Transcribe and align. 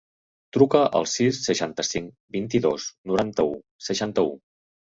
Truca 0.55 0.79
al 0.99 1.05
sis, 1.11 1.41
seixanta-cinc, 1.49 2.09
vint-i-dos, 2.39 2.89
noranta-u, 3.13 3.55
seixanta-u. 3.91 4.35